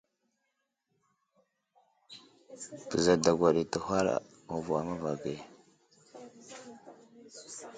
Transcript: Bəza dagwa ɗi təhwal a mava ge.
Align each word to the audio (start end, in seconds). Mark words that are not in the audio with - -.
Bəza 2.89 3.13
dagwa 3.23 3.49
ɗi 3.55 3.63
təhwal 3.71 4.07
a 4.13 4.15
mava 4.45 5.11
ge. 5.21 5.35